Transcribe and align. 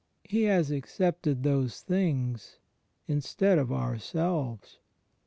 He 0.23 0.45
has 0.45 0.71
accepted 0.71 1.43
those 1.43 1.81
things 1.81 2.57
instead 3.07 3.59
of 3.59 3.71
ourselves. 3.71 4.79